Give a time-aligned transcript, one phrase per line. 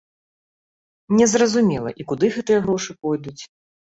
[1.19, 3.37] Незразумела, і куды гэтыя грошы пойдуць.